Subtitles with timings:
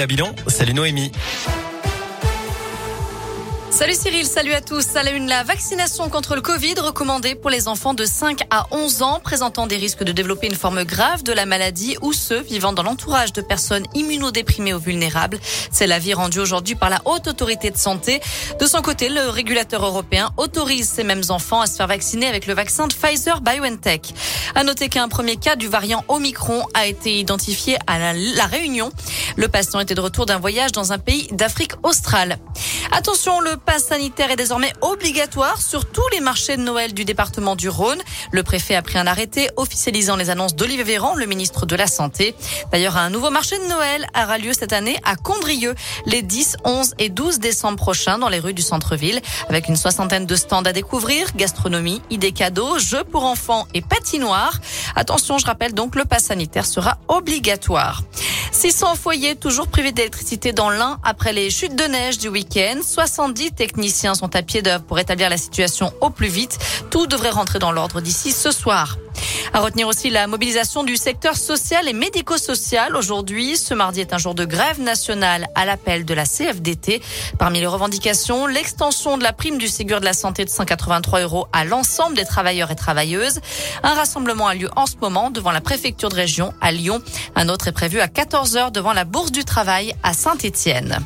[0.00, 0.34] à Bilon.
[0.46, 1.12] Salut Noémie.
[3.72, 4.96] Salut Cyril, salut à tous.
[4.96, 9.18] À la vaccination contre le Covid recommandée pour les enfants de 5 à 11 ans
[9.18, 12.82] présentant des risques de développer une forme grave de la maladie ou ceux vivant dans
[12.82, 15.40] l'entourage de personnes immunodéprimées ou vulnérables.
[15.70, 18.20] C'est l'avis rendu aujourd'hui par la Haute Autorité de Santé.
[18.60, 22.46] De son côté, le régulateur européen autorise ces mêmes enfants à se faire vacciner avec
[22.46, 24.12] le vaccin de Pfizer BioNTech.
[24.54, 28.92] À noter qu'un premier cas du variant Omicron a été identifié à la Réunion.
[29.36, 32.36] Le patient était de retour d'un voyage dans un pays d'Afrique australe.
[32.94, 37.56] Attention, le pass sanitaire est désormais obligatoire sur tous les marchés de Noël du département
[37.56, 38.00] du Rhône.
[38.30, 41.86] Le préfet a pris un arrêté officialisant les annonces d'Olivier Véran, le ministre de la
[41.86, 42.34] Santé.
[42.72, 45.74] D'ailleurs, un nouveau marché de Noël aura lieu cette année à Condrieu
[46.06, 50.26] les 10, 11 et 12 décembre prochains dans les rues du centre-ville avec une soixantaine
[50.26, 54.58] de stands à découvrir, gastronomie, idées cadeaux, jeux pour enfants et patinoires.
[54.96, 58.02] Attention, je rappelle donc, le pass sanitaire sera obligatoire.
[58.52, 62.80] 600 foyers toujours privés d'électricité dans l'Ain après les chutes de neige du week-end.
[62.82, 66.58] 70 techniciens sont à pied d'œuvre pour établir la situation au plus vite.
[66.90, 68.98] Tout devrait rentrer dans l'ordre d'ici ce soir.
[69.54, 72.96] À retenir aussi la mobilisation du secteur social et médico-social.
[72.96, 77.02] Aujourd'hui, ce mardi est un jour de grève nationale à l'appel de la CFDT.
[77.38, 81.48] Parmi les revendications, l'extension de la prime du Ségur de la Santé de 183 euros
[81.52, 83.40] à l'ensemble des travailleurs et travailleuses.
[83.82, 87.02] Un rassemblement a lieu en ce moment devant la préfecture de région à Lyon.
[87.36, 91.04] Un autre est prévu à 14 heures devant la Bourse du Travail à Saint-Étienne.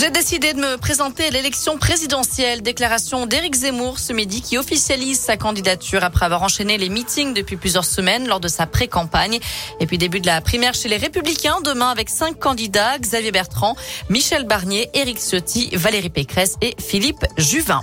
[0.00, 2.62] J'ai décidé de me présenter à l'élection présidentielle.
[2.62, 7.58] Déclaration d'Éric Zemmour ce midi qui officialise sa candidature après avoir enchaîné les meetings depuis
[7.58, 9.40] plusieurs semaines lors de sa pré-campagne.
[9.78, 13.76] Et puis début de la primaire chez les Républicains demain avec cinq candidats, Xavier Bertrand,
[14.08, 17.82] Michel Barnier, Éric Ciotti, Valérie Pécresse et Philippe Juvin.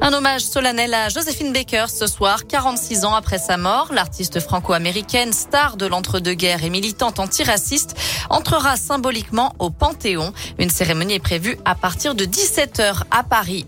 [0.00, 3.92] Un hommage solennel à Josephine Baker ce soir, 46 ans après sa mort.
[3.92, 7.96] L'artiste franco-américaine, star de l'entre-deux-guerres et militante antiraciste,
[8.30, 10.32] entrera symboliquement au Panthéon.
[10.58, 13.66] Une cérémonie est prévue à partir de 17h à Paris.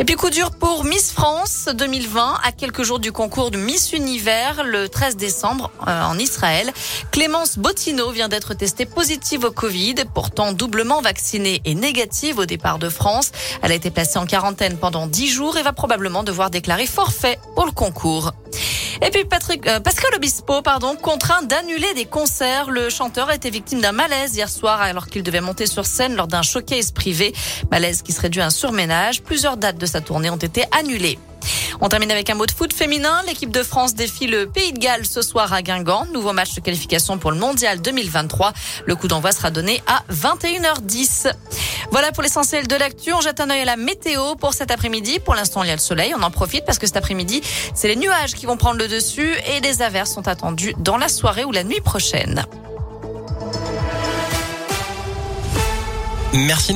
[0.00, 3.92] Et puis coup dur pour Miss France 2020, à quelques jours du concours de Miss
[3.92, 6.72] Univers, le 13 décembre euh, en Israël.
[7.10, 12.78] Clémence Bottino vient d'être testée positive au Covid, pourtant doublement vaccinée et négative au départ
[12.78, 13.32] de France.
[13.60, 17.40] Elle a été placée en quarantaine pendant 10 jours et va probablement devoir déclarer forfait
[17.56, 18.30] pour le concours.
[19.00, 22.70] Et puis Patrick, euh, Pascal Obispo, pardon, contraint d'annuler des concerts.
[22.70, 26.16] Le chanteur a été victime d'un malaise hier soir alors qu'il devait monter sur scène
[26.16, 27.32] lors d'un showcase privé.
[27.70, 29.22] Malaise qui serait dû à un surménage.
[29.22, 31.18] Plusieurs dates de sa tournée ont été annulées.
[31.80, 33.22] On termine avec un mot de foot féminin.
[33.26, 36.06] L'équipe de France défie le Pays de Galles ce soir à Guingamp.
[36.12, 38.52] Nouveau match de qualification pour le Mondial 2023.
[38.84, 41.32] Le coup d'envoi sera donné à 21h10.
[41.92, 43.12] Voilà pour l'essentiel de l'actu.
[43.12, 45.20] On jette un œil à la météo pour cet après-midi.
[45.20, 46.14] Pour l'instant, il y a le soleil.
[46.18, 47.42] On en profite parce que cet après-midi,
[47.74, 51.08] c'est les nuages qui vont prendre le dessus et les averses sont attendues dans la
[51.08, 52.44] soirée ou la nuit prochaine.
[56.34, 56.74] Merci